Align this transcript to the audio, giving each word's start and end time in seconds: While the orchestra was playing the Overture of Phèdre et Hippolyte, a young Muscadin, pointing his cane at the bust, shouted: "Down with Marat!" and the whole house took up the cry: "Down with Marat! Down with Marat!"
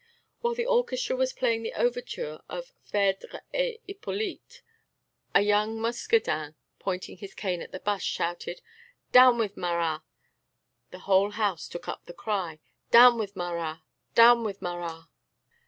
While 0.39 0.55
the 0.55 0.65
orchestra 0.65 1.15
was 1.15 1.31
playing 1.31 1.61
the 1.61 1.75
Overture 1.75 2.41
of 2.49 2.73
Phèdre 2.91 3.41
et 3.53 3.77
Hippolyte, 3.87 4.63
a 5.35 5.41
young 5.41 5.77
Muscadin, 5.77 6.55
pointing 6.79 7.17
his 7.17 7.35
cane 7.35 7.61
at 7.61 7.71
the 7.71 7.79
bust, 7.81 8.07
shouted: 8.07 8.61
"Down 9.11 9.37
with 9.37 9.55
Marat!" 9.55 10.01
and 10.01 10.01
the 10.89 10.99
whole 11.05 11.29
house 11.29 11.67
took 11.67 11.87
up 11.87 12.07
the 12.07 12.13
cry: 12.15 12.57
"Down 12.89 13.19
with 13.19 13.35
Marat! 13.35 13.81
Down 14.15 14.43
with 14.43 14.59
Marat!" 14.59 15.03